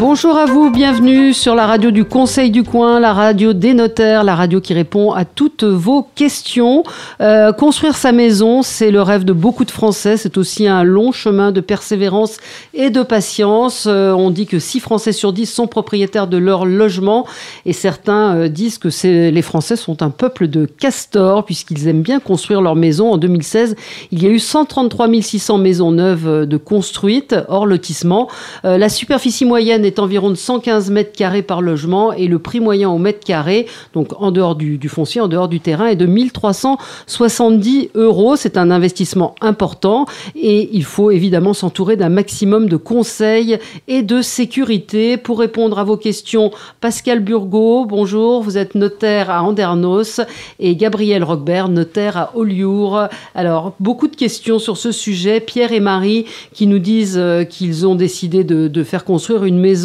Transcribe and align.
Bonjour 0.00 0.38
à 0.38 0.46
vous, 0.46 0.70
bienvenue 0.70 1.34
sur 1.34 1.54
la 1.54 1.66
radio 1.66 1.90
du 1.90 2.06
Conseil 2.06 2.50
du 2.50 2.62
Coin, 2.62 3.00
la 3.00 3.12
radio 3.12 3.52
des 3.52 3.74
notaires, 3.74 4.24
la 4.24 4.34
radio 4.34 4.58
qui 4.58 4.72
répond 4.72 5.12
à 5.12 5.26
toutes 5.26 5.62
vos 5.62 6.08
questions. 6.14 6.84
Euh, 7.20 7.52
construire 7.52 7.94
sa 7.94 8.10
maison, 8.10 8.62
c'est 8.62 8.90
le 8.90 9.02
rêve 9.02 9.26
de 9.26 9.34
beaucoup 9.34 9.66
de 9.66 9.70
Français, 9.70 10.16
c'est 10.16 10.38
aussi 10.38 10.66
un 10.66 10.84
long 10.84 11.12
chemin 11.12 11.52
de 11.52 11.60
persévérance 11.60 12.38
et 12.72 12.88
de 12.88 13.02
patience. 13.02 13.84
Euh, 13.86 14.12
on 14.12 14.30
dit 14.30 14.46
que 14.46 14.58
6 14.58 14.80
Français 14.80 15.12
sur 15.12 15.34
10 15.34 15.44
sont 15.44 15.66
propriétaires 15.66 16.28
de 16.28 16.38
leur 16.38 16.64
logement 16.64 17.26
et 17.66 17.74
certains 17.74 18.36
euh, 18.36 18.48
disent 18.48 18.78
que 18.78 18.88
les 19.04 19.42
Français 19.42 19.76
sont 19.76 20.02
un 20.02 20.08
peuple 20.08 20.48
de 20.48 20.64
castors 20.64 21.44
puisqu'ils 21.44 21.88
aiment 21.88 22.00
bien 22.00 22.20
construire 22.20 22.62
leur 22.62 22.74
maison. 22.74 23.12
En 23.12 23.18
2016, 23.18 23.76
il 24.12 24.22
y 24.22 24.26
a 24.26 24.30
eu 24.30 24.38
133 24.38 25.08
600 25.20 25.58
maisons 25.58 25.92
neuves 25.92 26.46
de 26.46 26.56
construites 26.56 27.36
hors 27.48 27.66
lotissement. 27.66 28.28
la 28.64 28.88
superficie 28.88 29.44
moyenne 29.44 29.84
est 29.84 29.89
environ 29.98 30.30
de 30.30 30.34
115 30.34 30.90
mètres 30.90 31.12
carrés 31.12 31.42
par 31.42 31.62
logement 31.62 32.12
et 32.12 32.26
le 32.26 32.38
prix 32.38 32.60
moyen 32.60 32.90
au 32.90 32.98
mètre 32.98 33.24
carré, 33.24 33.66
donc 33.94 34.08
en 34.20 34.30
dehors 34.30 34.54
du, 34.54 34.78
foncier, 34.88 35.20
en 35.20 35.28
dehors 35.28 35.48
du 35.48 35.60
terrain, 35.60 35.86
est 35.86 35.96
de 35.96 36.06
1370 36.06 37.90
euros. 37.94 38.36
C'est 38.36 38.56
un 38.56 38.70
investissement 38.70 39.34
important 39.40 40.06
et 40.36 40.70
il 40.72 40.84
faut 40.84 41.10
évidemment 41.10 41.54
s'entourer 41.54 41.96
d'un 41.96 42.08
maximum 42.08 42.68
de 42.68 42.76
conseils 42.76 43.58
et 43.88 44.02
de 44.02 44.22
sécurité. 44.22 45.16
Pour 45.16 45.38
répondre 45.38 45.78
à 45.78 45.84
vos 45.84 45.96
questions, 45.96 46.50
Pascal 46.80 47.20
Burgot, 47.20 47.86
bonjour, 47.86 48.42
vous 48.42 48.58
êtes 48.58 48.74
notaire 48.74 49.30
à 49.30 49.42
Andernos 49.42 50.20
et 50.58 50.76
Gabriel 50.76 51.24
Roquebert, 51.24 51.68
notaire 51.68 52.16
à 52.16 52.30
Oliour. 52.34 53.08
Alors, 53.34 53.74
beaucoup 53.80 54.08
de 54.08 54.16
questions 54.16 54.58
sur 54.58 54.76
ce 54.76 54.92
sujet. 54.92 55.40
Pierre 55.40 55.72
et 55.72 55.80
Marie 55.80 56.26
qui 56.52 56.66
nous 56.66 56.78
disent 56.78 57.18
euh, 57.18 57.44
qu'ils 57.44 57.86
ont 57.86 57.94
décidé 57.94 58.44
de 58.44 58.84
faire 58.84 59.04
construire 59.04 59.44
une 59.44 59.58
maison 59.58 59.79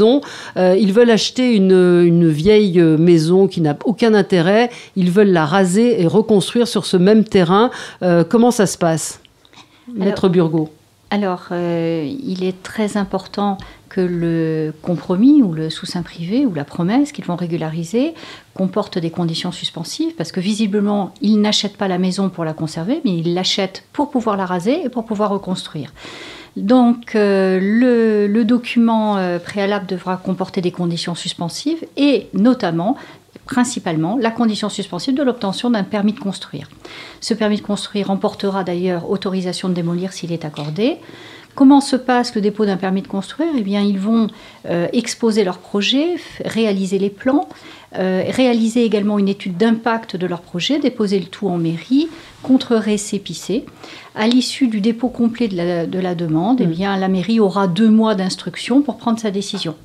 euh, 0.57 0.75
ils 0.79 0.93
veulent 0.93 1.11
acheter 1.11 1.55
une, 1.55 2.29
vieille 2.29 2.79
maison 2.79 3.47
qui 3.47 3.61
n'a 3.61 3.77
aucun 3.85 4.13
intérêt. 4.13 4.69
Ils 4.95 5.11
veulent 5.11 5.31
la 5.31 5.45
raser 5.45 6.01
et 6.01 6.07
reconstruire 6.07 6.67
sur 6.67 6.85
ce 6.85 6.97
même 6.97 7.23
terrain. 7.23 7.69
Euh, 8.03 8.23
comment 8.23 8.51
ça 8.51 8.65
se 8.65 8.77
passe 8.77 9.19
Maître 9.93 10.29
Burgot? 10.29 10.69
alors, 11.11 11.47
euh, 11.51 12.11
il 12.23 12.43
est 12.43 12.61
très 12.61 12.97
important 12.97 13.57
que 13.87 14.01
le 14.01 14.73
compromis 14.81 15.41
ou 15.41 15.53
le 15.53 15.69
sous-saint 15.69 16.01
privé 16.01 16.45
ou 16.45 16.53
la 16.53 16.65
promesse 16.65 17.13
qu'ils 17.13 17.23
vont 17.23 17.37
régulariser 17.37 18.13
comporte 18.53 18.97
des 18.97 19.11
conditions 19.11 19.53
suspensives 19.53 20.13
parce 20.15 20.33
que 20.33 20.41
visiblement, 20.41 21.13
ils 21.21 21.39
n'achètent 21.39 21.77
pas 21.77 21.87
la 21.87 21.99
maison 21.99 22.29
pour 22.29 22.43
la 22.43 22.53
conserver, 22.53 22.99
mais 23.05 23.15
ils 23.15 23.33
l'achètent 23.33 23.83
pour 23.93 24.09
pouvoir 24.09 24.35
la 24.35 24.45
raser 24.45 24.83
et 24.83 24.89
pour 24.89 25.05
pouvoir 25.05 25.29
reconstruire. 25.29 25.93
Donc 26.57 27.15
euh, 27.15 27.59
le, 27.61 28.43
document 28.45 29.17
euh, 29.17 29.39
préalable 29.39 29.85
devra 29.85 30.17
comporter 30.17 30.61
des 30.61 30.71
conditions 30.71 31.15
suspensives 31.15 31.85
et 31.97 32.27
notamment 32.33 32.97
principalement 33.45 34.17
la 34.19 34.31
condition 34.31 34.69
suspensive 34.69 35.13
de 35.13 35.23
l'obtention 35.23 35.69
d'un 35.69 35.83
permis 35.83 36.13
de 36.13 36.19
construire. 36.19 36.69
Ce 37.19 37.33
permis 37.33 37.57
de 37.57 37.61
construire 37.61 38.09
emportera 38.09 38.63
d'ailleurs 38.63 39.09
autorisation 39.09 39.69
de 39.69 39.73
démolir 39.73 40.13
s'il 40.13 40.31
est 40.31 40.45
accordé. 40.45 40.97
Comment 41.55 41.81
se 41.81 41.95
passe 41.95 42.35
le 42.35 42.41
dépôt 42.41 42.65
d'un 42.65 42.77
permis 42.77 43.01
de 43.01 43.07
construire? 43.07 43.49
Eh 43.57 43.61
bien, 43.61 43.81
ils 43.81 43.99
vont 43.99 44.27
euh, 44.69 44.87
exposer 44.93 45.43
leur 45.43 45.57
projet, 45.57 46.15
réaliser 46.43 46.99
les 46.99 47.09
plans, 47.09 47.47
réaliser 47.93 48.83
également 48.83 49.17
une 49.17 49.29
étude 49.29 49.55
d'impact 49.55 50.17
de 50.17 50.27
leur 50.27 50.41
projet, 50.41 50.79
déposer 50.79 51.17
le 51.17 51.27
tout 51.27 51.47
en 51.47 51.57
mairie, 51.57 52.09
contre-récépissé. 52.43 53.63
À 54.15 54.27
l'issue 54.27 54.67
du 54.67 54.81
dépôt 54.81 55.09
complet 55.09 55.47
de 55.47 55.99
la, 55.99 56.15
demande, 56.15 56.61
eh 56.61 56.67
mm. 56.67 56.71
bien, 56.71 56.97
la 56.97 57.07
mairie 57.07 57.39
aura 57.39 57.67
deux 57.67 57.89
mois 57.89 58.15
d'instruction 58.15 58.81
pour 58.81 58.97
prendre 58.97 59.19
sa 59.19 59.31
décision. 59.31 59.75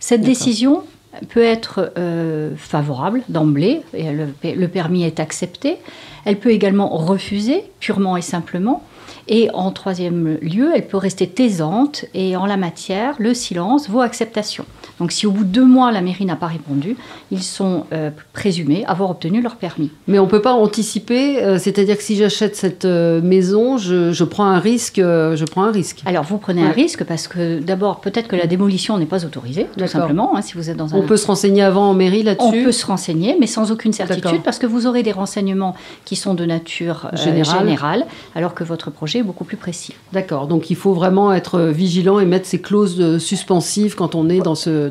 Cette 0.00 0.22
décision 0.22 0.82
peut 1.28 1.42
être 1.42 1.92
euh, 1.98 2.54
favorable 2.56 3.22
d'emblée, 3.28 3.82
et 3.94 4.10
le, 4.12 4.28
le, 4.42 4.68
permis 4.68 5.04
est 5.04 5.20
accepté. 5.20 5.76
Elle 6.24 6.38
peut 6.38 6.50
également 6.50 6.88
refuser, 6.88 7.64
purement 7.80 8.16
et 8.16 8.22
simplement. 8.22 8.82
Et 9.28 9.50
en 9.54 9.72
troisième 9.72 10.38
lieu, 10.40 10.70
elle 10.74 10.86
peut 10.86 10.96
rester 10.96 11.26
taisante 11.26 12.04
et 12.14 12.36
en 12.36 12.46
la 12.46 12.56
matière, 12.56 13.16
le 13.18 13.34
silence 13.34 13.88
vaut 13.88 14.00
acceptation. 14.00 14.64
Donc 15.00 15.12
si 15.12 15.26
au 15.26 15.30
bout 15.30 15.44
de 15.44 15.50
deux 15.50 15.64
mois, 15.64 15.90
la 15.90 16.00
mairie 16.00 16.24
n'a 16.24 16.36
pas 16.36 16.46
répondu, 16.46 16.96
ils 17.30 17.42
sont 17.42 17.86
euh, 17.92 18.10
présumés 18.32 18.84
avoir 18.86 19.10
obtenu 19.10 19.42
leur 19.42 19.56
permis. 19.56 19.90
Mais 20.06 20.18
on 20.18 20.24
ne 20.24 20.30
peut 20.30 20.40
pas 20.40 20.52
anticiper, 20.52 21.42
euh, 21.42 21.58
c'est-à-dire 21.58 21.96
que 21.96 22.02
si 22.02 22.16
j'achète 22.16 22.56
cette 22.56 22.84
euh, 22.84 23.20
maison, 23.20 23.78
je, 23.78 24.24
prends 24.24 24.46
un 24.46 24.60
risque. 24.60 24.96
je 24.96 25.44
prends 25.44 25.64
un 25.64 25.72
risque. 25.72 26.02
Alors 26.06 26.24
vous 26.24 26.38
prenez 26.38 26.62
un 26.62 26.70
risque 26.70 27.04
parce 27.04 27.26
que 27.26 27.58
d'abord, 27.58 28.00
peut-être 28.00 28.28
que 28.28 28.36
la 28.36 28.46
démolition 28.46 28.96
n'est 28.96 29.06
pas 29.06 29.24
autorisée, 29.24 29.66
tout 29.76 29.86
simplement, 29.86 30.36
hein, 30.36 30.42
si 30.42 30.54
vous 30.54 30.70
êtes 30.70 30.76
dans 30.76 30.94
un... 30.94 30.98
On 30.98 31.02
peut 31.02 31.16
se 31.16 31.26
renseigner 31.26 31.62
avant 31.62 31.90
en 31.90 31.94
mairie 31.94 32.22
là-dessus 32.22 32.46
On 32.46 32.64
peut 32.64 32.72
se 32.72 32.86
renseigner, 32.86 33.36
mais 33.38 33.46
sans 33.46 33.72
aucune 33.72 33.92
certitude, 33.92 34.42
parce 34.44 34.58
que 34.58 34.66
vous 34.66 34.86
aurez 34.86 35.02
des 35.02 35.12
renseignements 35.12 35.74
qui 36.04 36.14
sont 36.16 36.34
de 36.34 36.44
nature 36.44 37.10
générale, 37.14 38.06
alors 38.34 38.54
que 38.54 38.64
votre 38.64 38.90
projet 38.90 39.15
beaucoup 39.22 39.44
plus 39.44 39.56
précis. 39.56 39.94
D'accord, 40.12 40.46
donc 40.46 40.70
il 40.70 40.76
faut 40.76 40.92
vraiment 40.92 41.32
être 41.32 41.60
vigilant 41.60 42.18
et 42.20 42.24
mettre 42.24 42.46
ces 42.46 42.60
clauses 42.60 43.18
suspensives 43.18 43.94
quand 43.94 44.14
on 44.14 44.28
est 44.28 44.40
dans 44.40 44.54
ce 44.54 44.90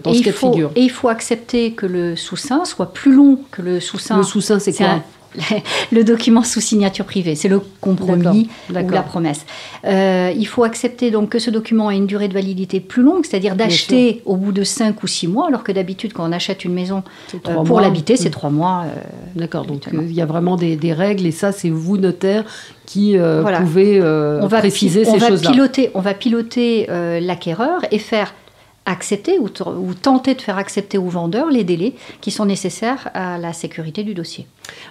et 0.76 0.82
il 0.82 0.92
faut 0.92 1.08
accepter 1.10 1.72
que 1.72 1.86
le 1.86 2.16
sous-saint 2.16 2.66
soit 2.66 2.94
plus 2.94 3.14
long 3.14 3.40
que 3.52 3.62
le 3.62 3.80
sous-saint. 3.80 4.18
Le 4.18 4.24
sous-saint, 4.24 4.60
c'est 4.60 4.74
quoi? 4.74 5.02
le 5.92 6.04
document 6.04 6.44
sous 6.44 6.62
signature 6.62 7.06
privée, 7.06 7.36
c'est 7.36 7.48
le 7.48 7.60
compromis 7.82 8.50
ou 8.70 8.74
la 8.74 9.02
promesse. 9.02 9.46
Euh, 9.86 10.32
il 10.36 10.46
faut 10.48 10.64
accepter 10.64 11.12
donc 11.12 11.30
que 11.30 11.40
ce 11.40 11.50
document 11.50 11.92
ait 11.92 11.98
une 11.98 12.08
durée 12.08 12.28
de 12.28 12.34
validité 12.34 12.80
plus 12.80 13.04
longue, 13.04 13.26
c'est-à-dire 13.26 13.56
d'acheter 13.56 14.22
au 14.26 14.36
bout 14.36 14.52
de 14.52 14.64
5 14.64 15.02
ou 15.04 15.08
6 15.08 15.28
mois, 15.28 15.48
alors 15.48 15.64
que 15.64 15.72
d'habitude 15.72 16.14
quand 16.14 16.28
on 16.28 16.32
achète 16.32 16.66
une 16.66 16.74
maison 16.74 17.04
euh, 17.34 17.64
pour 17.64 17.80
l'habiter, 17.80 18.16
c'est 18.18 18.30
3 18.30 18.50
mois. 18.50 18.86
Euh, 18.86 19.00
D'accord, 19.36 19.66
donc 19.66 19.84
il 19.92 20.14
y 20.14 20.22
a 20.22 20.26
vraiment 20.26 20.56
des, 20.56 20.94
règles 20.96 21.26
et 21.26 21.32
ça 21.32 21.52
c'est 21.52 21.70
vous 21.70 21.98
notaire 21.98 22.46
qui 22.86 23.18
pouvez 23.18 24.02
on 24.02 24.48
va 24.48 24.60
préciser 24.60 25.04
ces 25.04 25.20
choses-là. 25.20 25.52
On 25.94 26.02
va 26.02 26.14
piloter 26.14 26.88
l'acquéreur 27.20 27.82
et 27.92 28.00
faire 28.00 28.34
accepter 28.86 29.40
ou, 29.40 29.50
tenter 29.94 30.36
de 30.36 30.42
faire 30.42 30.58
accepter 30.58 30.98
aux 30.98 31.10
vendeurs 31.10 31.50
les 31.50 31.64
délais 31.64 31.94
qui 32.22 32.32
sont 32.32 32.46
nécessaires 32.46 33.10
à 33.14 33.38
la 33.38 33.52
sécurité 33.52 34.04
du 34.04 34.14
dossier. 34.14 34.46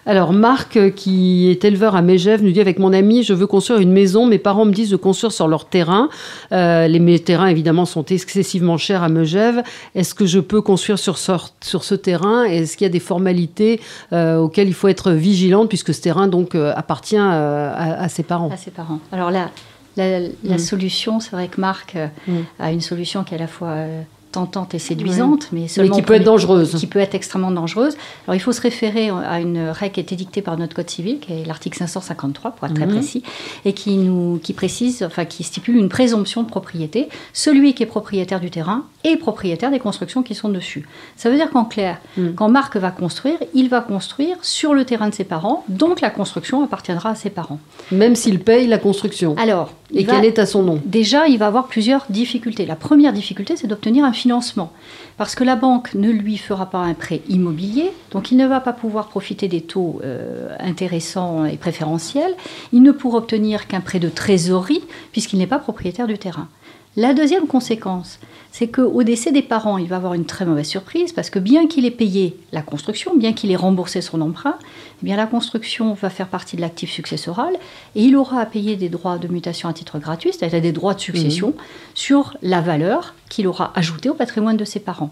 Alors 0.07 0.33
Marc, 0.33 0.77
euh, 0.77 0.91
qui 0.91 1.49
est 1.51 1.65
éleveur 1.65 1.95
à 1.95 2.03
Mégève, 2.03 2.43
nous 2.43 2.51
dit 2.51 2.61
avec 2.61 2.79
mon 2.79 2.93
ami, 2.93 3.23
je 3.23 3.35
veux 3.35 3.47
construire 3.47 3.81
une 3.81 3.93
maison, 3.93 4.27
mes 4.27 4.39
parents 4.39 4.65
me 4.65 4.73
disent 4.73 4.91
de 4.91 4.97
construire 4.97 5.33
sur 5.33 5.49
leur 5.49 5.67
terrain. 5.67 6.09
Euh, 6.53 6.89
les 6.89 7.19
terrains 7.21 7.49
évidemment 7.49 7.85
sont 7.85 8.05
excessivement 8.07 8.77
chers 8.77 9.03
à 9.03 9.09
Megève. 9.09 9.63
Est-ce 9.95 10.15
que 10.15 10.27
je 10.27 10.41
peux 10.41 10.61
construire 10.61 10.99
sur 10.99 11.19
ce, 11.19 11.33
sur 11.61 11.85
ce 11.85 11.95
terrain? 11.95 12.45
Est-ce 12.45 12.77
qu'il 12.77 12.85
y 12.85 12.89
a 12.89 12.93
des 12.93 13.01
formalités 13.01 13.81
euh, 14.13 14.39
auxquelles 14.39 14.69
il 14.69 14.75
faut 14.75 14.89
être 14.89 15.13
vigilante 15.13 15.69
puisque 15.69 15.95
ce 15.95 16.01
terrain 16.01 16.27
donc 16.27 16.55
appartient 16.55 17.17
à, 17.17 18.09
ses 18.09 18.23
parents? 18.23 18.51
À 18.51 18.57
ses 18.57 18.71
parents. 18.71 18.99
Alors 19.13 19.31
là, 19.31 19.51
la, 19.97 20.21
mm. 20.21 20.59
solution, 20.59 21.21
c'est 21.21 21.31
vrai 21.31 21.49
que 21.49 21.61
Marc 21.61 21.97
euh, 21.97 22.09
mm. 22.27 22.41
a 22.59 22.73
une 22.73 22.81
solution 22.81 23.25
qui 23.25 23.35
est 23.35 23.39
à 23.39 23.41
la 23.41 23.47
fois 23.47 23.69
euh, 23.69 24.03
tentante 24.35 24.75
et 24.75 24.81
séduisante, 24.81 25.51
mais, 25.53 25.67
qui 25.67 26.03
peut 26.03 26.15
être 26.15 26.25
dangereuse. 26.25 26.75
Qui 26.75 26.89
peut 26.89 26.99
être 26.99 27.15
extrêmement 27.15 27.53
dangereuse. 27.53 27.97
Alors 28.27 28.35
il 28.35 28.41
faut 28.41 28.51
se 28.51 28.61
référer 28.61 29.09
à 29.11 29.39
une 29.39 29.69
règle 29.69 29.95
qui 29.95 30.01
a 30.01 30.03
été 30.03 30.17
dictée 30.17 30.43
par 30.43 30.59
notre 30.59 30.75
Code 30.75 30.91
civil, 30.91 31.21
qui 31.21 31.33
est 31.33 31.45
l'article 31.45 31.79
553, 31.79 32.51
pour 32.51 32.67
être 32.67 32.75
très 32.75 32.87
mhm. 32.87 32.95
précis, 32.95 33.23
et 33.65 33.73
qui, 33.73 33.97
nous, 33.97 34.41
qui 34.43 34.53
précise, 34.53 35.05
enfin 35.05 35.25
qui 35.25 35.45
stipule 35.45 35.77
une 35.77 35.89
présomption 35.89 36.43
de 36.43 36.49
propriété. 36.49 37.09
Celui 37.33 37.75
qui 37.75 37.85
est 37.85 37.87
propriétaire 37.87 38.41
du 38.41 38.51
terrain 38.51 38.85
est 39.05 39.17
propriétaire 39.17 39.71
des 39.71 39.79
constructions 39.79 40.25
qui 40.25 40.35
sont 40.35 40.49
dessus. 40.49 40.89
Ça 41.17 41.31
veut 41.31 41.37
dire 41.37 41.51
qu'en 41.51 41.65
clair, 41.65 42.01
quand 42.35 42.49
Marc 42.49 42.77
va 42.77 42.91
construire, 42.91 43.39
il 43.55 43.69
va 43.69 43.83
construire 43.83 44.37
sur 44.43 44.75
le 44.75 44.85
terrain 44.85 45.09
de 45.09 45.15
ses 45.15 45.25
parents, 45.25 45.65
donc 45.69 46.01
la 46.01 46.11
construction 46.11 46.65
appartiendra 46.65 47.11
à 47.11 47.15
ses 47.15 47.31
parents. 47.31 47.61
Même 47.93 48.17
s'il 48.17 48.41
paye 48.41 48.67
la 48.67 48.79
construction. 48.79 49.37
Alors, 49.39 49.73
et 49.95 50.05
qu'elle 50.05 50.25
est 50.25 50.39
à 50.39 50.47
son 50.47 50.63
nom? 50.63 50.81
Déjà, 50.85 51.27
il 51.27 51.39
va 51.39 51.47
avoir 51.47 51.67
plusieurs 51.67 52.07
difficultés. 52.11 52.67
La 52.67 52.77
première 52.77 53.13
difficulté, 53.13 53.57
c'est 53.57 53.67
d'obtenir 53.67 54.05
un 54.05 54.13
financement. 54.13 54.73
Parce 55.17 55.35
que 55.35 55.45
la 55.45 55.57
banque 55.57 55.95
ne 55.95 56.11
lui 56.11 56.37
fera 56.37 56.67
pas 56.67 56.79
un 56.79 56.95
prêt 56.95 57.23
immobilier, 57.29 57.91
donc 58.11 58.31
il 58.31 58.37
ne 58.37 58.47
va 58.47 58.61
pas 58.61 58.73
pouvoir 58.73 59.09
profiter 59.09 59.49
des 59.49 59.61
taux 59.61 60.01
euh, 60.05 60.49
intéressants 60.59 61.45
et 61.45 61.57
préférentiels. 61.57 62.35
Il 62.73 62.83
ne 62.83 62.93
pourra 62.93 63.19
obtenir 63.19 63.67
qu'un 63.67 63.81
prêt 63.81 64.01
de 64.01 64.09
trésorerie, 64.09 64.83
puisqu'il 65.13 65.39
n'est 65.39 65.47
pas 65.47 65.59
propriétaire 65.59 66.07
du 66.07 66.19
terrain. 66.19 66.49
La 66.97 67.13
deuxième 67.13 67.47
conséquence, 67.49 68.21
c'est 68.53 68.69
qu'au 68.69 69.03
décès 69.03 69.33
des 69.33 69.43
parents, 69.43 69.79
il 69.79 69.89
va 69.89 69.97
avoir 69.97 70.15
une 70.15 70.27
très 70.27 70.45
mauvaise 70.45 70.69
surprise 70.69 71.13
parce 71.13 71.29
que 71.29 71.41
bien 71.41 71.67
qu'il 71.67 71.85
ait 71.87 71.91
payé 71.91 72.37
la 72.53 72.63
construction, 72.63 73.17
bien 73.17 73.33
qu'il 73.33 73.51
ait 73.51 73.57
remboursé 73.57 74.01
son 74.01 74.21
emprunt, 74.21 74.55
eh 75.03 75.05
bien 75.05 75.17
la 75.17 75.27
construction 75.27 75.95
va 75.95 76.09
faire 76.09 76.29
partie 76.29 76.55
de 76.55 76.61
l'actif 76.61 76.93
successoral 76.93 77.55
et 77.97 78.03
il 78.03 78.15
aura 78.15 78.41
à 78.41 78.47
payer 78.47 78.77
des 78.77 78.89
droits 78.89 79.19
de 79.19 79.27
mutation 79.27 79.69
à 79.69 79.73
titre 79.73 79.99
gratuit, 79.99 80.31
c'est-à-dire 80.33 80.61
des 80.61 80.71
droits 80.71 80.95
de 80.95 81.01
succession, 81.01 81.49
mmh. 81.49 81.55
sur 81.95 82.37
la 82.43 82.61
valeur 82.61 83.15
qu'il 83.29 83.49
aura 83.49 83.73
ajoutée 83.75 84.09
au 84.09 84.15
patrimoine 84.15 84.57
de 84.57 84.65
ses 84.65 84.79
parents. 84.79 85.11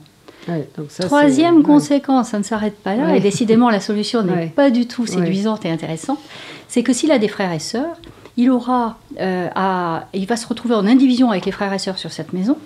Troisième 1.00 1.62
conséquence, 1.62 2.28
ça 2.28 2.38
ne 2.38 2.44
s'arrête 2.44 2.76
pas 2.76 2.94
là, 2.94 3.16
et 3.16 3.20
décidément 3.20 3.70
la 3.70 3.80
solution 3.80 4.22
n'est 4.24 4.46
pas 4.46 4.70
du 4.70 4.86
tout 4.86 5.06
séduisante 5.06 5.64
et 5.64 5.70
intéressante, 5.70 6.18
c'est 6.68 6.84
que 6.84 6.92
s'il 6.92 7.10
a 7.10 7.18
des 7.18 7.28
frères 7.28 7.52
et 7.52 7.58
sœurs, 7.58 7.96
il, 8.36 8.50
aura, 8.50 8.98
euh, 9.20 9.48
à, 9.54 10.06
il 10.14 10.26
va 10.26 10.36
se 10.36 10.46
retrouver 10.46 10.74
en 10.74 10.86
indivision 10.86 11.30
avec 11.30 11.46
les 11.46 11.52
frères 11.52 11.72
et 11.72 11.78
sœurs 11.78 11.98
sur 11.98 12.12
cette 12.12 12.32
maison, 12.32 12.56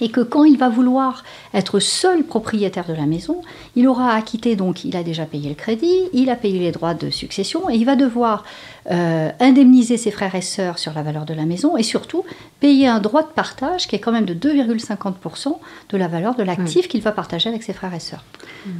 et 0.00 0.10
que 0.10 0.20
quand 0.20 0.44
il 0.44 0.58
va 0.58 0.68
vouloir 0.68 1.24
être 1.54 1.80
seul 1.80 2.24
propriétaire 2.24 2.86
de 2.86 2.94
la 2.94 3.06
maison, 3.06 3.40
il 3.76 3.88
aura 3.88 4.12
acquitté, 4.14 4.56
donc 4.56 4.84
il 4.84 4.96
a 4.96 5.02
déjà 5.02 5.24
payé 5.24 5.48
le 5.48 5.54
crédit, 5.54 6.08
il 6.12 6.30
a 6.30 6.36
payé 6.36 6.58
les 6.58 6.72
droits 6.72 6.94
de 6.94 7.10
succession, 7.10 7.68
et 7.70 7.74
il 7.74 7.84
va 7.84 7.96
devoir 7.96 8.44
euh, 8.90 9.28
indemniser 9.38 9.98
ses 9.98 10.10
frères 10.10 10.34
et 10.34 10.40
sœurs 10.40 10.78
sur 10.78 10.94
la 10.94 11.02
valeur 11.02 11.26
de 11.26 11.34
la 11.34 11.44
maison 11.44 11.76
et 11.76 11.82
surtout 11.82 12.24
payer 12.58 12.88
un 12.88 13.00
droit 13.00 13.22
de 13.22 13.28
partage 13.28 13.86
qui 13.86 13.96
est 13.96 13.98
quand 13.98 14.12
même 14.12 14.24
de 14.24 14.32
2,50% 14.32 15.58
de 15.90 15.96
la 15.98 16.08
valeur 16.08 16.34
de 16.36 16.42
l'actif 16.42 16.88
qu'il 16.88 17.02
va 17.02 17.12
partager 17.12 17.50
avec 17.50 17.62
ses 17.62 17.74
frères 17.74 17.92
et 17.92 18.00
sœurs. 18.00 18.24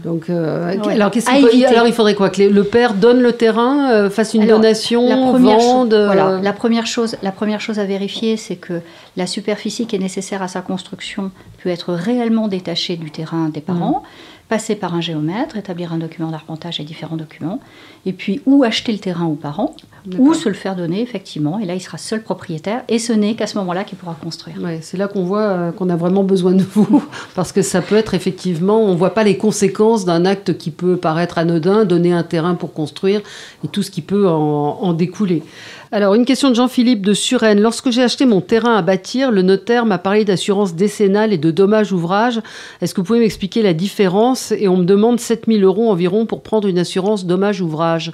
Donc, 0.04 0.30
euh, 0.30 0.72
alors, 0.72 0.88
alors, 0.88 1.86
il 1.86 1.92
faudrait 1.92 2.14
quoi 2.14 2.30
Que 2.30 2.42
le 2.42 2.64
père 2.64 2.94
donne 2.94 3.20
le 3.20 3.32
terrain, 3.32 3.90
euh, 3.90 4.08
fasse 4.08 4.32
une 4.32 4.46
donation, 4.46 5.06
la 5.08 5.30
première 5.30 5.58
vende 5.58 5.94
voilà, 5.94 6.40
la, 6.42 6.52
première 6.54 6.86
chose, 6.86 7.16
la 7.22 7.30
première 7.30 7.60
chose 7.60 7.78
à 7.78 7.84
vérifier, 7.84 8.38
c'est 8.38 8.56
que 8.56 8.80
la 9.18 9.26
superficie 9.26 9.86
qui 9.88 9.96
est 9.96 9.98
nécessaire 9.98 10.42
à 10.42 10.48
sa 10.48 10.62
construction 10.62 11.32
peut 11.60 11.68
être 11.68 11.92
réellement 11.92 12.46
détachée 12.46 12.96
du 12.96 13.10
terrain 13.10 13.48
des 13.48 13.60
parents. 13.60 14.02
Mmh 14.02 14.37
passer 14.48 14.74
par 14.74 14.94
un 14.94 15.00
géomètre, 15.00 15.56
établir 15.56 15.92
un 15.92 15.98
document 15.98 16.30
d'arpentage 16.30 16.80
et 16.80 16.84
différents 16.84 17.16
documents, 17.16 17.60
et 18.06 18.12
puis 18.12 18.40
ou 18.46 18.64
acheter 18.64 18.92
le 18.92 18.98
terrain 18.98 19.26
aux 19.26 19.34
parents, 19.34 19.74
ou 20.18 20.32
se 20.32 20.48
le 20.48 20.54
faire 20.54 20.74
donner 20.74 21.02
effectivement, 21.02 21.58
et 21.58 21.66
là 21.66 21.74
il 21.74 21.80
sera 21.80 21.98
seul 21.98 22.22
propriétaire, 22.22 22.82
et 22.88 22.98
ce 22.98 23.12
n'est 23.12 23.34
qu'à 23.34 23.46
ce 23.46 23.58
moment-là 23.58 23.84
qu'il 23.84 23.98
pourra 23.98 24.16
construire. 24.22 24.56
Ouais, 24.62 24.78
c'est 24.80 24.96
là 24.96 25.06
qu'on 25.06 25.24
voit 25.24 25.40
euh, 25.40 25.72
qu'on 25.72 25.90
a 25.90 25.96
vraiment 25.96 26.24
besoin 26.24 26.52
de 26.52 26.62
vous, 26.62 27.04
parce 27.34 27.52
que 27.52 27.60
ça 27.60 27.82
peut 27.82 27.96
être 27.96 28.14
effectivement, 28.14 28.80
on 28.80 28.92
ne 28.92 28.98
voit 28.98 29.14
pas 29.14 29.24
les 29.24 29.36
conséquences 29.36 30.06
d'un 30.06 30.24
acte 30.24 30.56
qui 30.56 30.70
peut 30.70 30.96
paraître 30.96 31.36
anodin, 31.36 31.84
donner 31.84 32.12
un 32.12 32.22
terrain 32.22 32.54
pour 32.54 32.72
construire, 32.72 33.20
et 33.64 33.68
tout 33.68 33.82
ce 33.82 33.90
qui 33.90 34.00
peut 34.00 34.28
en 34.28 34.92
découler. 34.94 35.42
Alors, 35.90 36.14
une 36.14 36.26
question 36.26 36.50
de 36.50 36.54
Jean-Philippe 36.54 37.00
de 37.00 37.14
Suresnes. 37.14 37.62
Lorsque 37.62 37.90
j'ai 37.90 38.02
acheté 38.02 38.26
mon 38.26 38.42
terrain 38.42 38.76
à 38.76 38.82
bâtir, 38.82 39.30
le 39.30 39.40
notaire 39.40 39.86
m'a 39.86 39.96
parlé 39.96 40.26
d'assurance 40.26 40.74
décennale 40.74 41.32
et 41.32 41.38
de 41.38 41.50
dommages 41.50 41.92
ouvrages. 41.92 42.42
Est-ce 42.82 42.92
que 42.92 43.00
vous 43.00 43.06
pouvez 43.06 43.20
m'expliquer 43.20 43.62
la 43.62 43.72
différence 43.72 44.37
Et 44.52 44.68
on 44.68 44.76
me 44.76 44.84
demande 44.84 45.20
7000 45.20 45.62
euros 45.64 45.90
environ 45.90 46.26
pour 46.26 46.42
prendre 46.42 46.68
une 46.68 46.78
assurance 46.78 47.26
dommages 47.26 47.60
ouvrages. 47.60 48.12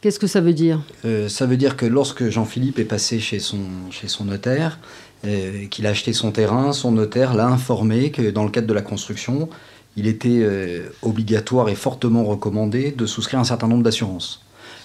Qu'est-ce 0.00 0.18
que 0.18 0.26
ça 0.26 0.40
veut 0.40 0.54
dire? 0.54 0.80
Euh, 1.04 1.28
Ça 1.28 1.44
veut 1.44 1.58
dire 1.58 1.76
que 1.76 1.84
lorsque 1.84 2.28
Jean-Philippe 2.30 2.78
est 2.78 2.84
passé 2.84 3.20
chez 3.20 3.38
son, 3.38 3.58
notaire, 4.24 4.78
euh, 5.26 5.66
qu'il 5.66 5.86
a 5.86 5.90
acheté 5.90 6.14
son 6.14 6.30
terrain, 6.30 6.72
son 6.72 6.92
notaire 6.92 7.34
l'a 7.34 7.46
informé 7.46 8.10
que 8.10 8.30
dans 8.30 8.44
le 8.44 8.50
cadre 8.50 8.66
de 8.66 8.72
la 8.72 8.80
construction, 8.80 9.50
il 9.96 10.06
était 10.06 10.40
euh, 10.40 10.88
obligatoire 11.02 11.68
et 11.68 11.74
fortement 11.74 12.24
recommandé 12.24 12.92
de 12.92 13.04
souscrire 13.04 13.40
un 13.40 13.44
certain 13.44 13.68
nombre 13.68 13.82
d'assurances 13.82 14.42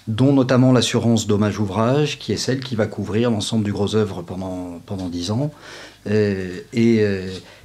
dont 0.07 0.33
notamment 0.33 0.71
l'assurance 0.71 1.25
dommage 1.25 1.59
ouvrage, 1.59 2.19
qui 2.19 2.31
est 2.31 2.37
celle 2.37 2.59
qui 2.59 2.75
va 2.75 2.85
couvrir 2.85 3.31
l'ensemble 3.31 3.63
du 3.63 3.71
gros 3.71 3.95
œuvre 3.95 4.21
pendant, 4.21 4.79
pendant 4.85 5.09
10 5.09 5.31
ans. 5.31 5.49
Et 6.05 7.03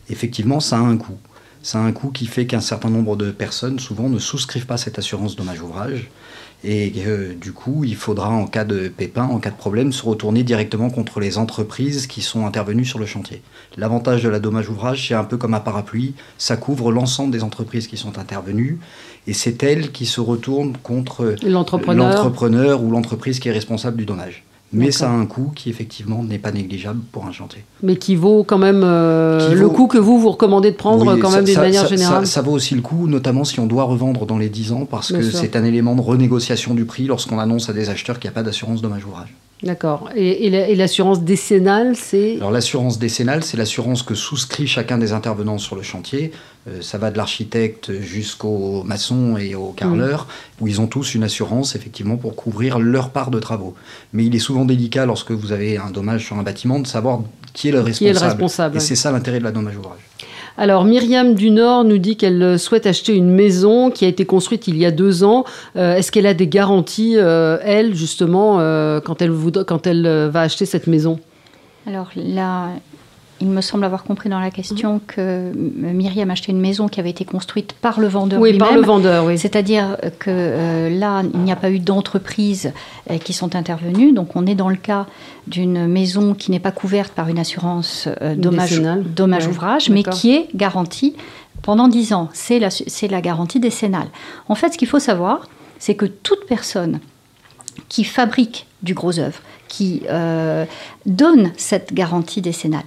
effectivement, 0.09 0.59
ça 0.59 0.79
a 0.79 0.81
un 0.81 0.97
coût. 0.97 1.19
Ça 1.63 1.79
a 1.79 1.83
un 1.83 1.93
coût 1.93 2.11
qui 2.11 2.27
fait 2.27 2.47
qu'un 2.47 2.61
certain 2.61 2.89
nombre 2.89 3.17
de 3.17 3.31
personnes, 3.31 3.79
souvent, 3.79 4.09
ne 4.09 4.19
souscrivent 4.19 4.67
pas 4.67 4.79
cette 4.79 4.99
assurance 4.99 5.37
dommage 5.37 5.61
ouvrage. 5.61 6.09
Et 6.63 6.93
du 7.41 7.53
coup, 7.53 7.85
il 7.85 7.97
faudra, 7.97 8.29
en 8.29 8.47
cas 8.47 8.65
de 8.65 8.89
pépin, 8.89 9.25
en 9.25 9.39
cas 9.39 9.51
de 9.51 9.57
problème, 9.57 9.93
se 9.93 10.05
retourner 10.05 10.43
directement 10.43 10.91
contre 10.91 11.19
les 11.19 11.39
entreprises 11.39 12.07
qui 12.07 12.21
sont 12.21 12.45
intervenues 12.45 12.85
sur 12.85 12.99
le 12.99 13.07
chantier. 13.07 13.41
L'avantage 13.79 14.23
de 14.23 14.29
la 14.29 14.41
dommage 14.41 14.69
ouvrage, 14.69 15.09
c'est 15.09 15.15
un 15.15 15.25
peu 15.25 15.39
comme 15.39 15.55
un 15.55 15.61
parapluie, 15.61 16.15
ça 16.37 16.59
couvre 16.59 16.93
l'ensemble 16.93 17.31
des 17.33 17.43
entreprises 17.43 17.87
qui 17.87 17.97
sont 17.97 18.19
intervenues 18.19 18.79
et 19.27 19.33
c'est 19.33 19.63
elle 19.63 19.91
qui 19.91 20.05
se 20.05 20.21
retourne 20.21 20.77
contre 20.83 21.35
l'entrepreneur 21.95 22.83
ou 22.83 22.91
l'entreprise 22.91 23.41
qui 23.41 23.49
est 23.49 23.53
responsable 23.53 23.97
du 23.97 24.05
dommage. 24.05 24.45
Mais 24.73 24.93
ça 24.93 25.11
a 25.11 25.13
un 25.13 25.27
coût 25.27 25.51
qui 25.55 25.69
effectivement 25.69 26.23
n'est 26.23 26.39
pas 26.39 26.53
négligeable 26.53 27.01
pour 27.11 27.27
un 27.27 27.33
chantier. 27.33 27.65
Mais 27.83 27.97
qui 27.97 28.15
vaut 28.15 28.45
quand 28.45 28.59
même 28.59 28.83
euh, 28.85 29.53
le 29.55 29.69
coût 29.69 29.89
que 29.89 29.99
vous 29.99 30.21
vous 30.21 30.31
recommandez 30.31 30.71
de 30.71 30.77
prendre 30.77 31.17
quand 31.17 31.31
même 31.31 31.45
d'une 31.45 31.57
manière 31.57 31.89
générale. 31.89 32.27
Ça, 32.27 32.43
vaut 32.43 32.53
aussi 32.53 32.75
le 32.75 32.81
coût, 32.81 33.09
notamment 33.09 33.45
si 33.45 33.59
on 33.59 33.67
doit 33.67 33.85
revendre 33.85 34.27
dans 34.27 34.39
les 34.39 34.49
10 34.49 34.73
ans, 34.73 34.87
parce 34.89 35.13
que 35.13 35.23
c'est 35.23 35.57
un 35.57 35.65
élément 35.65 35.97
de 35.97 36.01
renégociation 36.01 36.75
du 36.75 36.85
prix 36.85 37.07
lorsqu'on 37.07 37.39
annonce 37.39 37.69
à 37.69 37.73
des 37.73 37.91
acheteurs 37.91 38.19
qu'il 38.19 38.29
n'y 38.29 38.35
a 38.35 38.35
pas 38.35 38.43
d'assurance 38.43 38.81
dommage 38.83 39.05
ouvrage. 39.05 39.35
D'accord. 39.63 40.09
Et, 40.17 40.75
l'assurance 40.75 41.23
décennale, 41.23 41.95
c'est 41.95 42.37
Alors 42.37 42.51
l'assurance 42.51 42.99
décennale, 42.99 43.45
c'est 43.45 43.59
l'assurance 43.59 44.03
que 44.03 44.15
souscrit 44.15 44.67
chacun 44.67 44.97
des 44.97 45.13
intervenants 45.13 45.59
sur 45.59 45.77
le 45.77 45.83
chantier. 45.83 46.33
Euh, 46.69 46.81
ça 46.81 46.97
va 46.97 47.11
de 47.11 47.17
l'architecte 47.19 48.01
jusqu'au 48.01 48.83
maçon 48.85 49.37
et 49.37 49.55
au 49.55 49.73
carreleur, 49.73 50.27
où 50.61 50.69
ils 50.69 50.81
ont 50.81 50.87
tous 50.87 51.15
une 51.15 51.25
assurance 51.25 51.77
effectivement 51.77 52.17
pour 52.17 52.37
couvrir 52.37 52.79
leur 52.79 53.11
part 53.11 53.31
de 53.31 53.39
travaux. 53.39 53.75
Mais 54.15 54.25
il 54.25 54.35
est 54.35 54.41
souvent 54.41 54.65
délicat 54.65 55.05
lorsque 55.05 55.31
vous 55.33 55.53
avez 55.53 55.77
un 55.77 55.91
dommage 55.91 56.25
sur 56.25 56.39
un 56.39 56.43
bâtiment 56.43 56.81
de 56.81 56.87
savoir 56.87 57.21
qui 57.53 57.69
est 57.69 57.73
le 57.73 57.81
responsable. 57.81 57.99
Qui 57.99 58.19
est 58.19 58.21
le 58.21 58.31
responsable. 58.31 58.77
Et 58.77 58.81
c'est 58.81 58.97
ça 58.97 59.11
l'intérêt 59.11 59.41
de 59.41 59.45
la 59.45 59.53
dommage 59.53 59.77
ouvrage. 59.77 60.01
Alors 60.61 60.85
Myriam 60.85 61.35
du 61.35 61.51
Nord 61.51 61.85
nous 61.85 61.97
dit 61.97 62.19
qu'elle 62.19 62.59
souhaite 62.59 62.87
acheter 62.87 63.17
une 63.17 63.31
maison 63.31 63.91
qui 63.91 64.05
a 64.05 64.09
été 64.09 64.27
construite 64.27 64.69
il 64.69 64.77
y 64.77 64.85
a 64.85 64.91
deux 64.91 65.25
ans. 65.25 65.47
Euh, 65.77 65.95
est-ce 65.95 66.13
qu'elle 66.13 66.27
a 66.27 66.35
des 66.35 66.49
garanties, 66.49 67.15
euh, 67.17 67.57
elle, 67.65 67.95
justement, 67.95 68.61
euh, 68.61 69.01
quand, 69.01 69.23
elle 69.23 69.33
quand 69.67 69.87
elle 69.87 70.29
va 70.31 70.43
acheter 70.43 70.67
cette 70.67 70.87
maison? 70.87 71.19
Alors 71.87 72.11
là, 72.15 72.73
il 73.41 73.49
me 73.49 73.61
semble 73.61 73.85
avoir 73.85 74.05
compris 74.05 74.29
dans 74.29 74.39
la 74.39 74.51
question 74.51 74.95
mhm. 74.95 75.01
que 75.07 75.53
Myriam 75.55 76.31
achetait 76.31 76.53
une 76.53 76.61
maison 76.61 76.89
qui 76.89 77.01
avait 77.01 77.11
été 77.11 77.25
construite 77.25 77.73
par 77.73 78.01
le 78.01 78.07
vendeur 78.07 78.41
oui, 78.41 78.57
par 78.59 78.75
le 78.75 78.83
vendeur, 78.83 79.25
oui. 79.25 79.39
C'est-à-dire 79.39 79.97
que 80.19 80.31
euh, 80.31 80.91
là, 80.91 81.23
il 81.35 81.41
n'y 81.41 81.53
a 81.53 81.57
pas 81.57 81.71
eu 81.71 81.79
d'entreprises 81.79 82.73
euh, 83.11 83.19
qui 83.19 83.33
sont 83.33 83.57
intervenues. 83.57 84.13
Donc, 84.13 84.37
on 84.37 84.47
est 84.47 84.55
dans 84.55 84.69
le 84.69 84.77
cas 84.77 85.07
d'une 85.47 85.87
maison 85.87 86.35
qui 86.35 86.51
n'est 86.51 86.61
pas 86.61 86.73
couverte 86.73 87.13
par 87.13 87.29
une 87.29 87.39
assurance 87.39 88.09
euh, 88.21 88.35
dommage, 88.35 88.81
dommage 88.81 89.47
ouvrage, 89.47 89.89
mais 89.91 90.03
qui 90.03 90.35
est 90.35 90.49
garantie 90.55 91.17
pendant 91.63 91.89
10 91.89 92.13
ans. 92.13 92.29
C'est 92.33 92.59
la, 92.59 92.69
la 93.09 93.21
garantie 93.21 93.61
décennale. 93.61 94.09
En 94.49 94.55
fait, 94.55 94.73
ce 94.73 94.79
qu'il 94.79 94.89
faut 94.89 94.99
savoir, 94.99 95.49
c'est 95.79 95.95
que 95.95 96.07
toute 96.07 96.47
personne 96.47 97.01
qui 97.89 98.05
fabrique 98.05 98.67
du 98.83 98.95
gros 98.95 99.19
œuvre, 99.19 99.41
qui 99.71 100.03
donne 101.07 101.53
cette 101.57 101.95
garantie 101.95 102.43
décennale, 102.43 102.85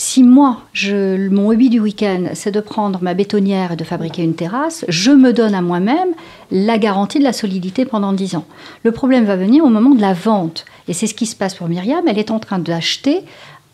si 0.00 0.22
moi, 0.22 0.62
je, 0.72 1.28
mon 1.28 1.50
hobby 1.50 1.68
du 1.68 1.78
week-end, 1.78 2.30
c'est 2.32 2.50
de 2.50 2.60
prendre 2.60 3.02
ma 3.02 3.12
bétonnière 3.12 3.72
et 3.72 3.76
de 3.76 3.84
fabriquer 3.84 4.22
une 4.22 4.34
terrasse, 4.34 4.86
je 4.88 5.10
me 5.10 5.34
donne 5.34 5.54
à 5.54 5.60
moi-même 5.60 6.08
la 6.50 6.78
garantie 6.78 7.18
de 7.18 7.24
la 7.24 7.34
solidité 7.34 7.84
pendant 7.84 8.14
10 8.14 8.36
ans. 8.36 8.46
Le 8.82 8.92
problème 8.92 9.26
va 9.26 9.36
venir 9.36 9.62
au 9.62 9.68
moment 9.68 9.90
de 9.94 10.00
la 10.00 10.14
vente. 10.14 10.64
Et 10.88 10.94
c'est 10.94 11.06
ce 11.06 11.12
qui 11.12 11.26
se 11.26 11.36
passe 11.36 11.54
pour 11.54 11.68
Myriam. 11.68 12.08
Elle 12.08 12.18
est 12.18 12.30
en 12.30 12.38
train 12.38 12.58
d'acheter 12.58 13.24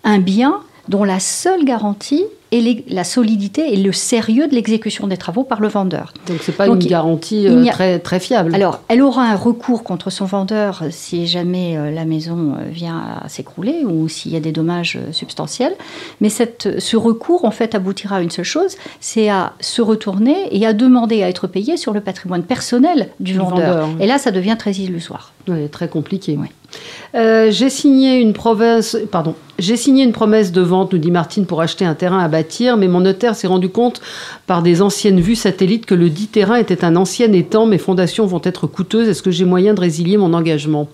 un 0.03 0.19
bien 0.19 0.59
dont 0.89 1.05
la 1.05 1.21
seule 1.21 1.65
garantie 1.65 2.25
et 2.53 2.85
la 2.89 3.05
solidité 3.05 3.73
et 3.73 3.77
le 3.77 3.93
sérieux 3.93 4.47
de 4.47 4.55
l'exécution 4.55 5.07
des 5.09 5.17
travaux 5.17 5.43
par 5.43 5.61
le 5.61 5.69
vendeur. 5.69 6.13
Donc 6.29 6.39
c'est 6.43 6.53
pas 6.53 6.67
une 6.67 6.79
garantie 6.79 7.49
euh, 7.49 7.65
très, 7.67 7.99
très 7.99 8.21
fiable. 8.21 8.55
Alors 8.55 8.81
elle 8.89 9.03
aura 9.03 9.25
un 9.25 9.35
recours 9.35 9.83
contre 9.83 10.11
son 10.11 10.27
vendeur 10.27 10.85
si 10.91 11.27
jamais 11.27 11.77
euh, 11.77 11.91
la 11.91 12.05
maison 12.05 12.55
euh, 12.55 12.69
vient 12.71 13.21
à 13.23 13.29
s'écrouler 13.29 13.85
ou 13.85 14.09
s'il 14.09 14.33
y 14.33 14.37
a 14.37 14.41
des 14.41 14.53
dommages 14.53 14.99
substantiels. 15.11 15.75
Mais 16.21 16.29
cette, 16.29 16.79
ce 16.79 16.97
recours 16.97 17.45
en 17.45 17.51
fait 17.51 17.75
aboutira 17.75 18.17
à 18.17 18.21
une 18.21 18.31
seule 18.31 18.45
chose, 18.45 18.77
c'est 19.01 19.29
à 19.29 19.55
se 19.61 19.83
retourner 19.83 20.37
et 20.53 20.67
à 20.67 20.73
demander 20.73 21.25
à 21.25 21.29
être 21.29 21.49
payé 21.49 21.77
sur 21.77 21.93
le 21.93 22.01
patrimoine 22.01 22.45
personnel 22.45 23.09
du, 23.19 23.35
vendeur. 23.35 23.89
Et 23.99 24.07
là 24.07 24.19
ça 24.19 24.31
devient 24.31 24.57
très 24.57 24.73
illusoire. 24.73 25.33
Oui, 25.49 25.69
très 25.69 25.89
compliqué. 25.89 26.39
Oui. 26.41 26.49
Euh, 27.15 27.51
j'ai 27.51 27.71
signé 27.71 28.17
une 28.17 28.33
pardon, 29.11 29.35
j'ai 29.59 29.77
signé 29.77 30.05
une 30.05 30.13
promesse 30.13 30.53
de 30.53 30.61
vente, 30.61 30.93
nous 30.93 30.99
dit 30.99 31.11
Martine, 31.11 31.47
pour 31.47 31.61
acheter 31.61 31.85
un 31.85 31.95
terrain 31.95 32.19
à 32.19 32.29
bâtir, 32.29 32.77
mais 32.77 32.89
mon 32.89 33.01
notaire 33.01 33.35
s'est 33.35 33.47
rendu 33.47 33.69
compte 33.69 34.01
par 34.47 34.63
des 34.63 34.83
anciennes 34.83 35.21
vues 35.21 35.37
satellites 35.37 35.87
que 35.87 35.95
le 35.95 36.11
dit 36.11 36.27
terrain 36.27 36.57
était 36.57 36.85
un 36.85 36.97
ancien 36.97 37.33
étang. 37.33 37.67
Mes 37.67 37.79
fondations 37.79 38.27
vont 38.27 38.41
être 38.45 38.67
coûteuses. 38.67 39.09
Est-ce 39.09 39.23
que 39.23 39.31
j'ai 39.31 39.45
moyen 39.45 39.75
de 39.75 39.81
résilier 39.81 40.17
mon 40.17 40.35
engagement? 40.35 40.89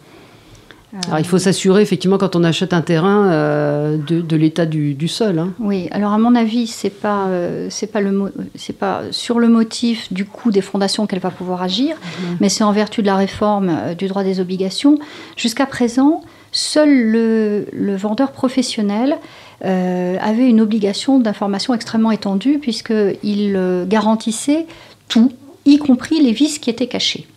Alors, 1.06 1.18
il 1.18 1.24
faut 1.24 1.38
s'assurer 1.38 1.80
effectivement 1.80 2.18
quand 2.18 2.36
on 2.36 2.44
achète 2.44 2.74
un 2.74 2.82
terrain 2.82 3.30
euh, 3.30 3.96
de, 3.96 4.36
l'état 4.36 4.66
du, 4.66 5.08
sol. 5.08 5.38
Hein. 5.38 5.54
Oui, 5.58 5.88
alors 5.90 6.12
à 6.12 6.18
mon 6.18 6.34
avis, 6.34 6.66
c'est 6.66 6.90
pas 6.90 7.28
euh, 7.28 7.68
c'est 7.70 7.86
pas 7.86 8.00
le 8.00 8.32
c'est 8.54 8.76
pas 8.76 9.02
sur 9.10 9.38
le 9.38 9.48
motif 9.48 10.12
du 10.12 10.26
coût 10.26 10.50
des 10.50 10.60
fondations 10.60 11.06
qu'elle 11.06 11.20
va 11.20 11.30
pouvoir 11.30 11.62
agir, 11.62 11.96
mais 12.40 12.50
c'est 12.50 12.64
en 12.64 12.72
vertu 12.72 13.00
de 13.00 13.06
la 13.06 13.16
réforme 13.16 13.70
euh, 13.70 13.94
du 13.94 14.06
droit 14.06 14.22
des 14.22 14.38
obligations. 14.38 14.98
Jusqu'à 15.36 15.64
présent, 15.64 16.22
seul 16.52 16.90
le, 16.90 17.96
vendeur 17.96 18.32
professionnel 18.32 19.16
avait 19.64 20.48
une 20.48 20.60
obligation 20.60 21.20
d'information 21.20 21.72
extrêmement 21.72 22.10
étendue 22.10 22.58
puisqu'il 22.58 23.86
garantissait 23.86 24.66
tout, 25.06 25.30
y 25.64 25.78
compris 25.78 26.20
les 26.20 26.32
vices 26.32 26.58
qui 26.58 26.68
étaient 26.68 26.88
cachés. 26.88 27.28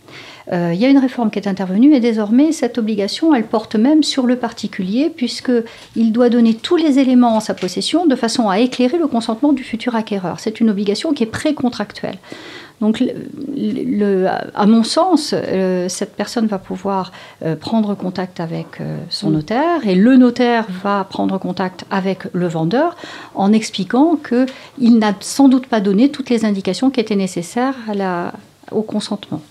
Euh, 0.52 0.72
il 0.74 0.80
y 0.80 0.86
a 0.86 0.90
une 0.90 0.98
réforme 0.98 1.32
qui 1.32 1.40
est 1.40 1.48
intervenue 1.48 1.94
et 1.94 2.00
désormais 2.00 2.52
cette 2.52 2.78
obligation, 2.78 3.34
elle 3.34 3.46
porte 3.46 3.76
même 3.76 4.04
sur 4.04 4.26
le 4.28 4.36
particulier 4.36 5.10
puisqu'il 5.10 6.12
doit 6.12 6.30
donner 6.30 6.54
tous 6.54 6.76
les 6.76 7.00
éléments 7.00 7.36
en 7.36 7.40
sa 7.40 7.54
possession 7.54 8.06
de 8.06 8.16
façon 8.16 8.50
à 8.50 8.60
éclairer 8.60 8.98
le 8.98 9.08
consentement 9.08 9.54
du 9.54 9.64
futur 9.64 9.96
acquéreur. 9.96 10.40
C'est 10.40 10.60
une 10.60 10.70
obligation 10.70 11.14
qui 11.14 11.24
est 11.24 11.28
précontractuelle. 11.28 12.18
Donc, 12.82 13.02
à 14.54 14.66
mon 14.66 14.84
sens, 14.84 15.34
euh, 15.34 15.88
cette 15.88 16.16
personne 16.16 16.48
va 16.48 16.60
pouvoir 16.60 17.14
euh, 17.44 17.56
prendre 17.56 17.96
contact 17.96 18.42
avec 18.42 18.82
euh, 18.82 18.98
son 19.10 19.30
mm. 19.30 19.34
notaire 19.34 19.88
et 19.88 19.96
le 19.96 20.18
notaire 20.18 20.66
va 20.84 21.06
prendre 21.06 21.38
contact 21.38 21.86
avec 21.90 22.24
le 22.34 22.48
vendeur 22.48 22.98
en 23.34 23.54
expliquant 23.54 24.18
qu'il 24.18 25.00
n'a 25.00 25.14
sans 25.22 25.48
doute 25.48 25.68
pas 25.68 25.80
donné 25.80 26.12
toutes 26.12 26.30
les 26.30 26.44
indications 26.44 26.90
qui 26.90 27.00
étaient 27.00 27.16
nécessaires 27.16 27.76
au 28.72 28.82
consentement. 28.82 29.42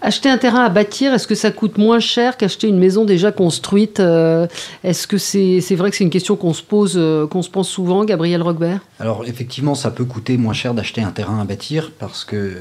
Acheter 0.00 0.28
un 0.28 0.38
terrain 0.38 0.64
à 0.64 0.68
bâtir, 0.68 1.12
est-ce 1.12 1.26
que 1.26 1.34
ça 1.34 1.50
coûte 1.50 1.78
moins 1.78 2.00
cher 2.00 2.36
qu'acheter 2.36 2.68
une 2.68 2.78
maison 2.78 3.04
déjà 3.04 3.32
construite 3.32 4.00
euh, 4.00 4.46
Est-ce 4.84 5.06
que 5.06 5.18
c'est 5.18 5.74
vrai 5.74 5.90
que 5.90 5.96
c'est 5.96 6.04
une 6.04 6.10
question 6.10 6.36
qu'on 6.36 6.54
se 6.54 6.62
pose, 6.62 6.94
euh, 6.96 7.26
qu'on 7.26 7.42
se 7.42 7.50
pose 7.50 7.66
souvent, 7.66 8.04
Gabriel 8.04 8.42
Roquebert? 8.42 8.80
Alors 9.00 9.24
effectivement, 9.26 9.74
ça 9.74 9.90
peut 9.90 10.04
coûter 10.04 10.36
moins 10.36 10.52
cher 10.52 10.74
d'acheter 10.74 11.02
un 11.02 11.10
terrain 11.10 11.40
à 11.40 11.44
bâtir 11.44 11.92
parce 11.98 12.24
que 12.24 12.56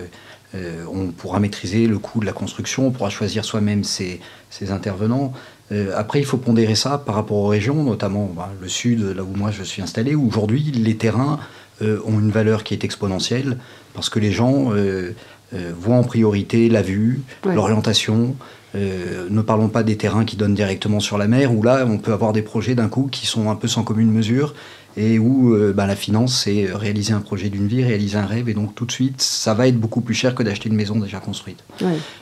euh, 0.56 0.86
on 0.92 1.08
pourra 1.08 1.40
maîtriser 1.40 1.88
le 1.88 2.00
coût 2.00 2.20
de 2.20 2.26
la 2.26 2.34
construction, 2.34 2.88
on 2.88 2.92
pourra 2.92 3.10
choisir 3.10 3.46
soi-même 3.46 3.84
ses, 3.84 4.20
intervenants. 4.70 5.34
après, 5.96 6.20
il 6.20 6.26
faut 6.26 6.38
pondérer 6.38 6.76
ça 6.76 6.98
par 6.98 7.16
rapport 7.16 7.38
aux 7.38 7.48
régions, 7.48 7.84
notamment 7.84 8.32
bah, 8.36 8.50
le 8.60 8.70
sud, 8.70 9.02
là 9.16 9.24
où 9.24 9.36
moi 9.36 9.52
je 9.52 9.62
suis 9.62 9.82
installé, 9.82 10.16
où 10.16 10.28
aujourd'hui 10.28 10.72
les 10.74 10.96
terrains 10.96 11.40
ont 11.82 12.20
une 12.20 12.32
valeur 12.32 12.64
qui 12.64 12.74
est 12.74 12.84
exponentielle 12.84 13.60
parce 13.94 14.10
que 14.10 14.20
les 14.20 14.32
gens 14.32 14.72
voient 15.52 15.96
en 15.96 16.04
priorité 16.04 16.70
la 16.70 16.82
vue, 16.82 17.22
l'orientation. 17.46 18.36
Euh, 18.76 19.28
ne 19.30 19.42
parlons 19.42 19.70
pas 19.70 19.84
des 19.84 19.96
terrains 19.96 20.26
qui 20.26 20.36
donnent 20.36 20.54
directement 20.54 21.00
sur 21.00 21.18
la 21.18 21.28
mer, 21.28 21.54
où 21.54 21.64
là, 21.64 21.86
on 21.88 21.98
peut 21.98 22.12
avoir 22.12 22.34
des 22.34 22.42
projets 22.42 22.76
d'un 22.76 22.90
coup 22.90 23.08
qui 23.10 23.26
sont 23.26 23.50
un 23.50 23.56
peu 23.56 23.68
sans 23.68 23.84
commune 23.84 24.12
mesure, 24.12 24.54
et 24.98 25.20
où 25.20 25.54
euh, 25.54 25.74
bah, 25.74 25.86
la 25.86 25.96
finance, 25.96 26.44
c'est 26.44 26.68
réaliser 26.74 27.14
un 27.14 27.22
projet 27.22 27.50
d'une 27.50 27.68
vie, 27.68 27.84
réaliser 27.84 28.18
un 28.18 28.26
rêve, 28.26 28.50
et 28.50 28.54
donc 28.54 28.76
tout 28.76 28.86
de 28.86 28.92
suite, 28.92 29.22
ça 29.22 29.54
va 29.54 29.68
être 29.68 29.80
beaucoup 29.80 30.02
plus 30.02 30.16
cher 30.16 30.36
que 30.36 30.44
d'acheter 30.44 30.70
une 30.70 30.76
maison 30.76 31.00
déjà 31.00 31.20
construite. 31.20 31.64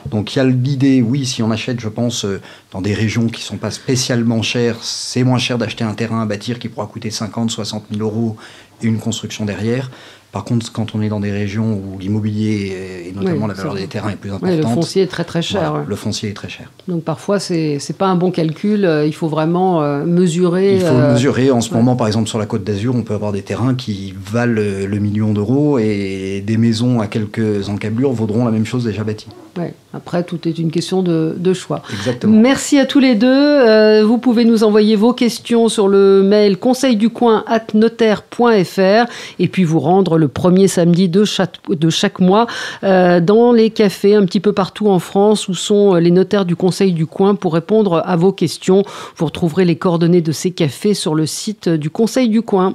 Donc 0.08 0.34
il 0.34 0.38
y 0.38 0.40
a 0.40 0.44
l'idée, 0.44 1.02
oui, 1.02 1.26
si 1.26 1.42
on 1.42 1.50
achète, 1.50 1.80
je 1.80 1.88
pense, 1.88 2.24
dans 2.70 2.80
des 2.80 2.94
régions 2.94 3.26
qui 3.26 3.40
ne 3.40 3.46
sont 3.46 3.56
pas 3.56 3.72
spécialement 3.72 4.42
chères, 4.42 4.76
c'est 4.82 5.24
moins 5.24 5.38
cher 5.38 5.58
d'acheter 5.58 5.84
un 5.84 5.94
terrain 5.94 6.22
à 6.22 6.26
bâtir 6.26 6.58
qui 6.58 6.68
pourra 6.68 6.86
coûter 6.86 7.10
50, 7.10 7.50
60 7.50 7.86
000 7.90 8.02
euros 8.02 8.36
et 8.82 8.86
une 8.86 8.98
construction 8.98 9.44
derrière. 9.44 9.90
Par 10.36 10.44
contre, 10.44 10.70
quand 10.70 10.94
on 10.94 11.00
est 11.00 11.08
dans 11.08 11.18
des 11.18 11.32
régions 11.32 11.72
où 11.72 11.98
l'immobilier 11.98 13.06
et 13.06 13.12
notamment 13.12 13.46
la 13.46 13.54
valeur 13.54 13.74
des 13.74 13.86
terrains 13.86 14.10
est 14.10 14.16
plus 14.16 14.30
importante, 14.30 14.58
le 14.58 14.66
foncier 14.66 15.00
est 15.00 15.06
très 15.06 15.24
très 15.24 15.40
cher. 15.40 15.82
le 15.88 15.96
foncier 15.96 16.28
est 16.28 16.34
très 16.34 16.50
cher. 16.50 16.70
Donc 16.88 17.04
parfois 17.04 17.40
c'est 17.40 17.78
n'est 17.78 17.96
pas 17.96 18.08
un 18.08 18.16
bon 18.16 18.30
calcul. 18.30 18.84
Euh, 18.84 19.06
il 19.06 19.14
faut 19.14 19.28
vraiment 19.28 19.80
euh, 19.80 20.04
mesurer. 20.04 20.74
Il 20.74 20.80
faut 20.82 20.88
euh, 20.88 21.14
mesurer. 21.14 21.50
En 21.50 21.62
ce 21.62 21.72
moment, 21.72 21.96
par 21.96 22.06
exemple, 22.06 22.28
sur 22.28 22.38
la 22.38 22.44
Côte 22.44 22.64
d'Azur, 22.64 22.94
on 22.94 23.02
peut 23.02 23.14
avoir 23.14 23.32
des 23.32 23.40
terrains 23.40 23.74
qui 23.74 24.14
valent 24.30 24.60
le 24.60 24.98
million 24.98 25.32
d'euros 25.32 25.78
et 25.78 26.44
des 26.46 26.58
maisons 26.58 27.00
à 27.00 27.06
quelques 27.06 27.70
encablures 27.70 28.12
vaudront 28.12 28.44
la 28.44 28.50
même 28.50 28.66
chose 28.66 28.84
déjà 28.84 29.04
bâties. 29.04 29.28
Ouais. 29.56 29.72
Après, 29.94 30.24
tout 30.24 30.46
est 30.46 30.58
une 30.58 30.70
question 30.70 31.02
de, 31.02 31.34
de 31.38 31.54
choix. 31.54 31.80
Exactement. 31.90 32.38
Merci 32.38 32.78
à 32.78 32.84
tous 32.84 33.00
les 33.00 33.14
deux. 33.14 34.02
vous 34.02 34.18
pouvez 34.18 34.44
nous 34.44 34.64
envoyer 34.64 34.96
vos 34.96 35.14
questions 35.14 35.70
sur 35.70 35.88
le 35.88 36.22
mail 36.22 36.58
conseilducoin@notaire.fr 36.58 39.10
et 39.38 39.48
puis 39.48 39.64
vous 39.64 39.80
rendre 39.80 40.18
le 40.18 40.26
le 40.26 40.32
premier 40.32 40.66
samedi 40.66 41.08
de 41.08 41.24
chaque, 41.24 41.58
de 41.68 41.88
chaque 41.88 42.18
mois 42.18 42.48
euh, 42.82 43.20
dans 43.20 43.52
les 43.52 43.70
cafés 43.70 44.16
un 44.16 44.24
petit 44.24 44.40
peu 44.40 44.52
partout 44.52 44.88
en 44.88 44.98
France 44.98 45.46
où 45.46 45.54
sont 45.54 45.94
les 45.94 46.10
notaires 46.10 46.44
du 46.44 46.56
Conseil 46.56 46.92
du 46.92 47.06
coin 47.06 47.36
pour 47.36 47.54
répondre 47.54 48.02
à 48.04 48.16
vos 48.16 48.32
questions. 48.32 48.82
Vous 49.16 49.26
retrouverez 49.26 49.64
les 49.64 49.76
coordonnées 49.76 50.20
de 50.20 50.32
ces 50.32 50.50
cafés 50.50 50.94
sur 50.94 51.14
le 51.14 51.26
site 51.26 51.68
du 51.68 51.90
Conseil 51.90 52.28
du 52.28 52.42
coin. 52.42 52.74